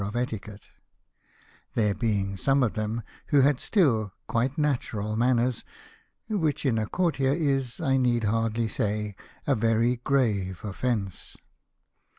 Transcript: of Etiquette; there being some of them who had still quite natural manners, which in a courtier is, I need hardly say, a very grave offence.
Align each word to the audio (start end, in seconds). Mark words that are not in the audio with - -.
of 0.03 0.15
Etiquette; 0.15 0.69
there 1.75 1.93
being 1.93 2.35
some 2.35 2.63
of 2.63 2.73
them 2.73 3.03
who 3.27 3.41
had 3.41 3.59
still 3.59 4.11
quite 4.25 4.57
natural 4.57 5.15
manners, 5.15 5.63
which 6.27 6.65
in 6.65 6.79
a 6.79 6.87
courtier 6.87 7.33
is, 7.33 7.79
I 7.79 7.97
need 7.97 8.23
hardly 8.23 8.67
say, 8.67 9.15
a 9.45 9.53
very 9.53 9.97
grave 9.97 10.65
offence. 10.65 11.37